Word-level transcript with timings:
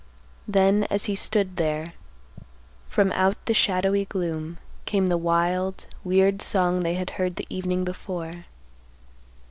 Then 0.47 0.85
as 0.85 1.05
he 1.05 1.13
stood 1.13 1.57
there, 1.57 1.93
from 2.87 3.11
out 3.11 3.37
the 3.45 3.53
shadowy 3.53 4.05
gloom, 4.05 4.57
came 4.85 5.05
the 5.05 5.15
wild, 5.17 5.85
weird 6.03 6.41
song 6.41 6.81
they 6.81 6.95
had 6.95 7.11
heard 7.21 7.35
the 7.35 7.45
evening 7.55 7.83
before. 7.83 8.45